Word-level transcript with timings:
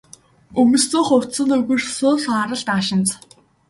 Өмссөн 0.61 1.03
хувцас 1.07 1.37
нь 1.45 1.55
өгөршсөн 1.57 2.15
саарал 2.25 2.63
даашинз. 2.67 3.09